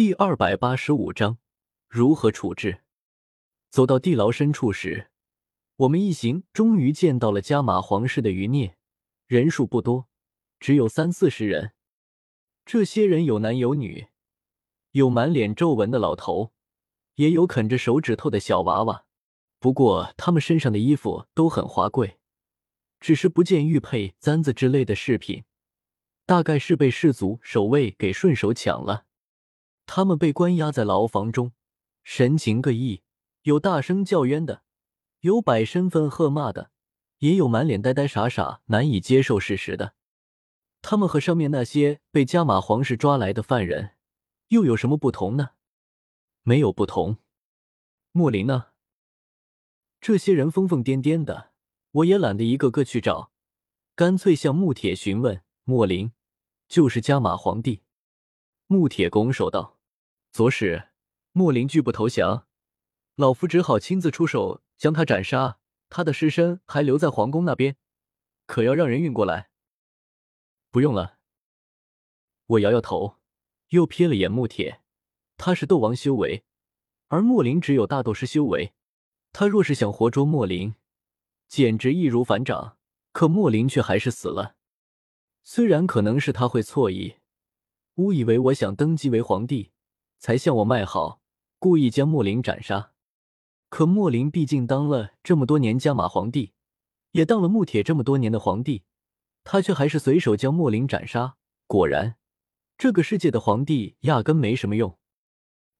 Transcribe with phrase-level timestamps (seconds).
[0.00, 1.36] 第二百八十五章
[1.86, 2.80] 如何处置？
[3.68, 5.10] 走到地牢深处时，
[5.76, 8.78] 我们一行终于见到了加玛皇室的余孽，
[9.26, 10.08] 人数不多，
[10.58, 11.72] 只有三四十人。
[12.64, 14.06] 这些人有男有女，
[14.92, 16.54] 有满脸皱纹的老头，
[17.16, 19.04] 也有啃着手指头的小娃娃。
[19.58, 22.18] 不过他们身上的衣服都很华贵，
[23.00, 25.44] 只是不见玉佩、簪子之类的饰品，
[26.24, 29.04] 大概是被氏族守卫给顺手抢了。
[29.92, 31.50] 他们被关押在牢房中，
[32.04, 33.02] 神情各异，
[33.42, 34.62] 有大声叫冤的，
[35.22, 36.70] 有摆身份喝骂的，
[37.18, 39.94] 也有满脸呆呆傻傻、难以接受事实的。
[40.80, 43.96] 他们和上面那些被加玛皇室抓来的犯人
[44.50, 45.54] 又有什么不同呢？
[46.42, 47.16] 没有不同。
[48.12, 48.66] 莫林呢？
[50.00, 51.50] 这些人疯疯癫癫的，
[51.90, 53.32] 我也懒得一个个去找，
[53.96, 55.42] 干脆向穆铁询问。
[55.64, 56.12] 莫林
[56.68, 57.82] 就是加玛皇帝。
[58.68, 59.78] 穆铁拱手道。
[60.32, 60.90] 左使
[61.32, 62.46] 莫林拒不投降，
[63.16, 65.58] 老夫只好亲自出手将他斩杀。
[65.88, 67.76] 他的尸身还留在皇宫那边，
[68.46, 69.50] 可要让人运过来。
[70.70, 71.18] 不用了。
[72.46, 73.16] 我摇摇头，
[73.70, 74.82] 又瞥了眼穆铁，
[75.36, 76.44] 他是斗王修为，
[77.08, 78.72] 而莫林只有大斗师修为。
[79.32, 80.76] 他若是想活捉莫林，
[81.48, 82.76] 简直易如反掌。
[83.12, 84.54] 可莫林却还是死了。
[85.42, 87.16] 虽然可能是他会错意，
[87.96, 89.72] 误以为我想登基为皇帝。
[90.20, 91.22] 才向我卖好，
[91.58, 92.92] 故意将莫林斩杀。
[93.70, 96.52] 可莫林毕竟当了这么多年加玛皇帝，
[97.12, 98.84] 也当了穆铁这么多年的皇帝，
[99.44, 101.36] 他却还是随手将莫林斩杀。
[101.66, 102.16] 果然，
[102.76, 104.98] 这个世界的皇帝压根没什么用。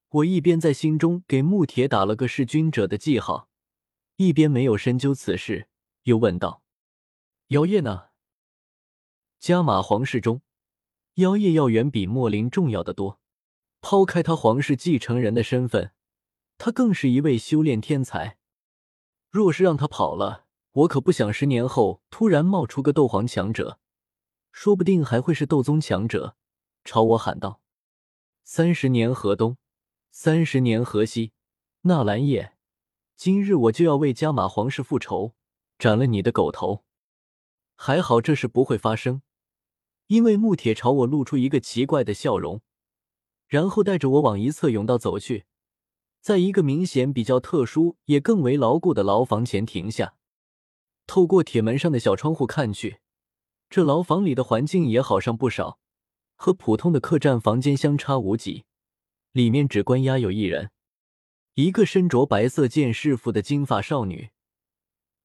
[0.09, 3.49] 我一边在心中给穆铁打了个弑君者的记号，
[4.17, 5.69] 一边没有深究此事，
[6.05, 6.63] 又问道
[7.49, 8.07] ：“妖夜呢？”
[9.39, 10.41] 加玛皇室中，
[11.15, 13.20] 妖夜要远比莫林重要的多。
[13.81, 15.93] 抛开他皇室继承人的身份，
[16.59, 18.39] 他更是一位修炼天才。
[19.31, 23.79] 若是让他跑了，我可不想十年后突然冒出个斗皇强者，
[24.53, 26.37] 说不定还会是斗宗强者，
[26.85, 27.61] 朝我喊道
[28.45, 29.57] ：“三十年河东，
[30.11, 31.33] 三十年河西，
[31.83, 32.55] 纳兰叶，
[33.17, 35.35] 今日我就要为加玛皇室复仇，
[35.79, 36.85] 斩了你的狗头！”
[37.77, 39.23] 还好这事不会发生，
[40.09, 42.61] 因为穆铁朝我露出一个奇怪的笑容。
[43.51, 45.45] 然后带着我往一侧甬道走去，
[46.21, 50.15] 在一个明显比较特殊也更为牢固的牢房前停下。
[51.09, 53.01] 透过铁门上的小窗户看去，
[53.69, 55.81] 这牢房里的环境也好上不少，
[56.37, 58.65] 和普通的客栈房间相差无几。
[59.33, 60.71] 里面只关押有一人，
[61.55, 64.31] 一个身着白色剑士服的金发少女。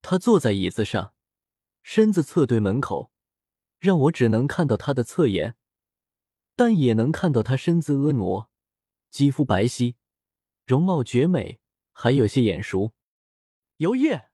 [0.01, 1.13] 她坐在椅子上，
[1.83, 3.11] 身子侧对门口，
[3.77, 5.55] 让我只能看到她的侧颜。
[6.55, 8.47] 但也能看到她身姿婀娜，
[9.09, 9.95] 肌肤白皙，
[10.65, 11.59] 容貌绝美，
[11.91, 12.93] 还有些眼熟。
[13.77, 14.29] 游叶，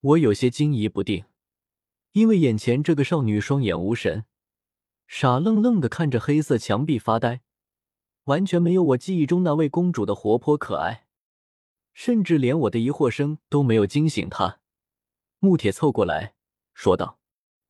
[0.00, 1.24] 我有些惊疑不定，
[2.12, 4.24] 因为眼前这个少女双眼无神，
[5.08, 7.42] 傻愣愣的看着黑色墙壁发呆，
[8.24, 11.08] 完全没有我记忆中那位公主的活泼可爱，
[11.92, 14.60] 甚至连我的疑惑声都没有惊醒她。
[15.40, 16.36] 穆铁凑过来
[16.72, 17.18] 说道：“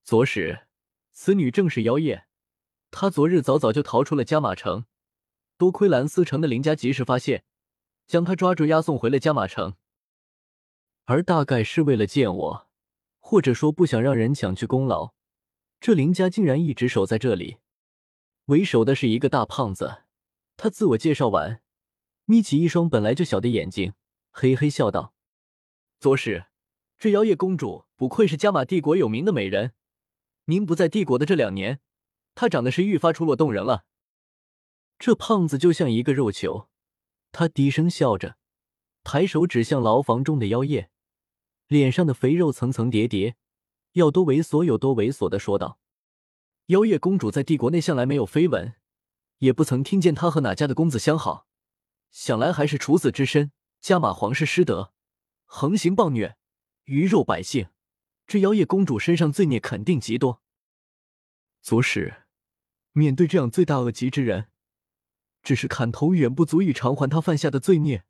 [0.04, 0.66] 左使，
[1.12, 2.26] 此女正是妖夜。”
[2.97, 4.84] 他昨日早早就逃出了加马城，
[5.59, 7.43] 多亏蓝思城的林家及时发现，
[8.06, 9.75] 将他抓住押送回了加马城。
[11.06, 12.69] 而大概是为了见我，
[13.19, 15.12] 或者说不想让人抢去功劳，
[15.81, 17.56] 这林家竟然一直守在这里。
[18.44, 20.05] 为首的是一个大胖子，
[20.56, 21.61] 他自我介绍完，
[22.26, 23.94] 眯起一双本来就小的眼睛，
[24.31, 25.15] 嘿嘿笑道
[25.99, 26.47] ：“左使，
[26.97, 29.72] 这妖夜公主不愧是加玛帝国有名的美人，
[30.44, 31.81] 您不在帝国的这两年。”
[32.34, 33.84] 她长得是愈发出落动人了。
[34.98, 36.68] 这胖子就像一个肉球，
[37.32, 38.36] 他低声笑着，
[39.02, 40.88] 抬手指向牢房中的妖夜，
[41.66, 43.36] 脸上的肥肉层层叠叠，
[43.92, 45.78] 要多猥琐有多猥琐的说道
[46.66, 48.74] ：“妖夜公主在帝国内向来没有绯闻，
[49.38, 51.46] 也不曾听见她和哪家的公子相好，
[52.10, 54.92] 想来还是处子之身，加马皇室失德，
[55.44, 56.37] 横行暴虐，
[56.84, 57.69] 鱼肉百姓。
[58.26, 60.40] 这妖夜公主身上罪孽肯定极多。”
[61.60, 62.24] 左使。
[62.96, 64.46] 面对这样罪大恶极之人，
[65.43, 68.05] 只是砍头远不足以偿还他犯下的罪孽，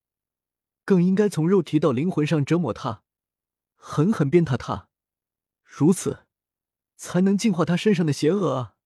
[0.84, 3.02] 更应该从肉体到灵魂上折磨他，
[3.76, 4.90] 狠狠鞭挞他，
[5.64, 6.26] 如此
[6.96, 8.76] 才能净化他身上的邪恶啊！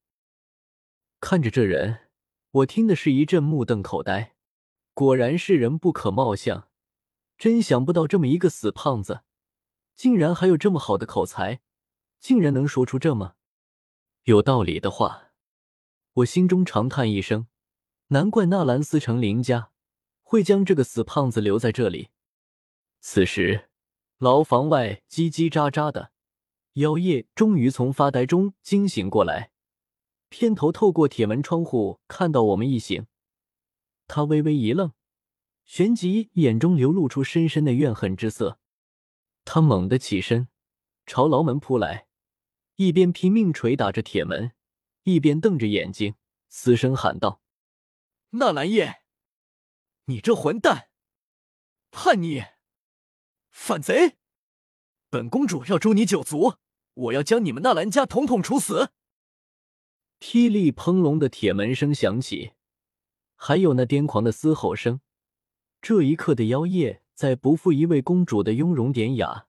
[1.21, 2.09] 看着这人，
[2.53, 4.37] 我听的是一阵目瞪口呆。
[4.94, 6.69] 果然是人不可貌相，
[7.37, 9.23] 真想不到这么一个死胖子，
[9.97, 11.61] 竟然还有这么好的口才，
[12.21, 13.35] 竟然能说出这么
[14.23, 15.28] 有道理的话。
[16.19, 17.47] 我心中长叹一声，
[18.09, 19.70] 难怪纳兰思成林家
[20.23, 22.09] 会将这个死胖子留在这里。
[23.00, 23.69] 此时，
[24.19, 26.11] 牢房外叽叽喳喳的，
[26.75, 29.53] 妖夜终于从发呆中惊醒过来，
[30.29, 33.06] 偏头透过铁门窗户看到我们一行，
[34.09, 34.93] 他微微一愣，
[35.65, 38.59] 旋即眼中流露出深深的怨恨之色。
[39.44, 40.49] 他猛地起身，
[41.06, 42.09] 朝牢门扑来，
[42.75, 44.50] 一边拼命捶打着铁门，
[45.14, 46.14] 一边瞪着眼睛，
[46.49, 47.40] 嘶声喊道
[48.31, 49.02] ：“纳兰叶，
[50.05, 50.90] 你这混蛋，
[51.90, 52.44] 叛逆，
[53.50, 54.19] 反贼！
[55.10, 56.56] 本公主要诛你九族，
[56.94, 58.90] 我要将你们纳兰家统统处死！”
[60.20, 62.52] 霹雳砰隆的铁门声响起，
[63.34, 65.00] 还有那癫狂的嘶吼声。
[65.81, 67.02] 这一刻的妖夜。
[67.19, 69.49] 在不负一位公主的雍容典雅，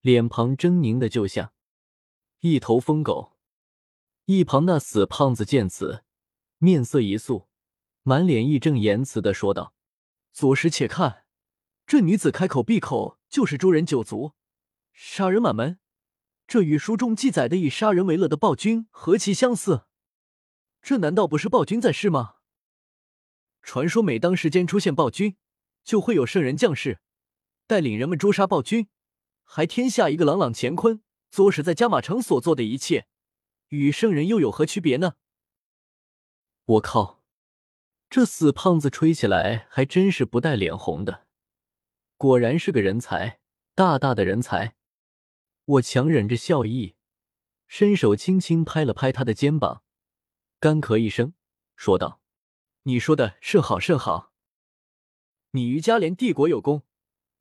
[0.00, 1.52] 脸庞狰狞的就像
[2.40, 3.33] 一头疯狗。
[4.26, 6.02] 一旁那死胖子见此，
[6.56, 7.46] 面色一肃，
[8.02, 9.74] 满脸义正言辞的说道
[10.32, 11.24] ：“左使且看，
[11.86, 14.32] 这女子开口闭口就是诛人九族，
[14.94, 15.78] 杀人满门，
[16.46, 19.82] 这与书中记载的以杀人为乐的暴君何其相似？
[20.80, 22.36] 这难道不是暴君在世吗？
[23.60, 25.36] 传说每当时间出现暴君，
[25.82, 27.00] 就会有圣人降世。”
[27.66, 28.88] 带领人们诛杀暴君，
[29.42, 31.02] 还天下一个朗朗乾坤。
[31.30, 33.06] 左使在加马城所做的一切，
[33.74, 35.14] 与圣人又有何区别呢？
[36.64, 37.22] 我靠，
[38.08, 41.26] 这死胖子吹起来还真是不带脸红的，
[42.16, 43.40] 果然是个人才，
[43.74, 44.76] 大大的人才。
[45.64, 46.94] 我强忍着笑意，
[47.66, 49.82] 伸手轻轻拍了拍他的肩膀，
[50.60, 51.34] 干咳一声，
[51.76, 52.20] 说道
[52.84, 54.32] ：“你说的甚好，甚好。
[55.52, 56.82] 你于嘉连帝国有功。”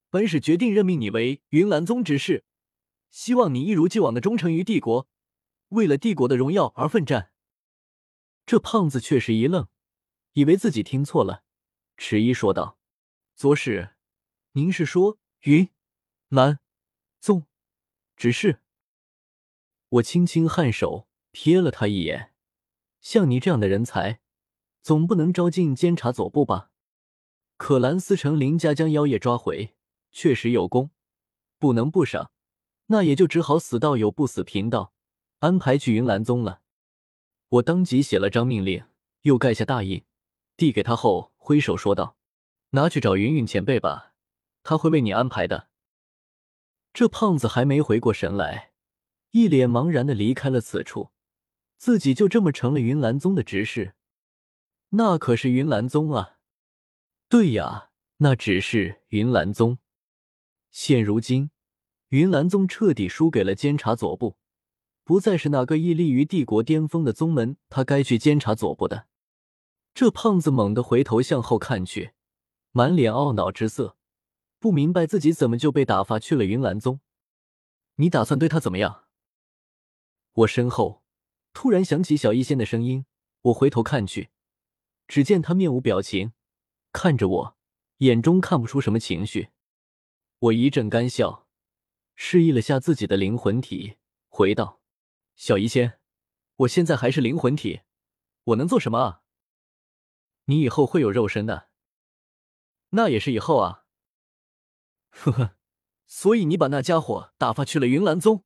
[0.09, 2.45] 本使决定任命你为云岚宗执事，
[3.09, 5.07] 希望你一如既往的忠诚于帝国，
[5.73, 7.31] 为了帝国的荣耀而奋战。
[8.45, 9.67] 这胖子确实一愣，
[10.33, 11.43] 以为自己听错了，
[11.97, 12.77] 迟疑说道
[13.35, 13.95] ：“左使，
[14.53, 15.69] 您是说云
[16.29, 16.59] 岚
[17.19, 17.45] 宗
[18.15, 18.61] 只是？”
[19.89, 22.33] 我轻轻颔首，瞥了他一眼，
[22.99, 24.21] 像你这样的人才，
[24.81, 26.71] 总不能招进监察左部吧？
[27.57, 29.75] 可兰斯城林家将妖夜抓回。
[30.11, 30.91] 确实有功，
[31.57, 32.31] 不能不赏，
[32.87, 34.92] 那也就只好死道友不死贫道，
[35.43, 36.61] 安排去云岚宗了。
[37.49, 38.85] 我当即写了张命令，
[39.23, 40.05] 又盖下大印，
[40.55, 42.15] 递给他后，挥手说道
[42.71, 44.13] ：“拿去找云云前辈吧，
[44.63, 45.67] 他会为你安排的。”
[46.93, 48.71] 这胖子还没回过神来，
[49.31, 51.09] 一脸茫然的离开了此处，
[51.77, 53.95] 自己就这么成了云岚宗的执事，
[54.91, 56.37] 那可是云岚宗啊！
[57.27, 57.89] 对呀，
[58.19, 59.79] 那只是云岚宗。
[60.71, 61.51] 现如今，
[62.09, 64.37] 云岚宗彻底输给了监察左部，
[65.03, 67.57] 不再是那个屹立于帝国巅峰的宗门。
[67.69, 69.07] 他该去监察左部的。
[69.93, 72.13] 这胖子猛地回头向后看去，
[72.71, 73.95] 满脸懊恼之色，
[74.59, 76.99] 不明白自己怎么就被打发去了云岚宗。
[77.97, 79.03] 你打算对他怎么样？
[80.33, 81.03] 我身后
[81.53, 83.05] 突然响起小医仙的声音，
[83.41, 84.31] 我回头看去，
[85.07, 86.33] 只见他面无表情，
[86.91, 87.57] 看着我，
[87.97, 89.49] 眼中看不出什么情绪。
[90.39, 91.45] 我一阵干笑，
[92.15, 93.97] 示意了下自己的灵魂体，
[94.27, 94.81] 回道
[95.35, 95.99] ：“小医仙，
[96.57, 97.81] 我现在还是灵魂体，
[98.43, 99.21] 我能做什么啊？
[100.45, 101.69] 你以后会有肉身的，
[102.89, 103.85] 那也是以后啊。
[105.09, 105.55] 呵呵，
[106.05, 108.43] 所以你把那家伙打发去了云岚宗？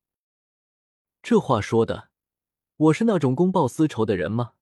[1.21, 2.09] 这话说的，
[2.75, 4.53] 我是那种公报私仇的人吗？”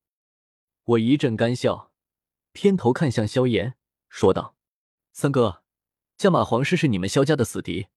[0.85, 1.91] 我一阵干笑，
[2.51, 3.75] 偏头看向萧炎，
[4.07, 4.55] 说道
[5.11, 5.63] ：“三哥。”
[6.17, 7.87] 加马皇室是你们萧家的死敌，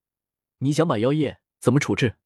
[0.59, 2.17] 你想把妖夜怎么处置？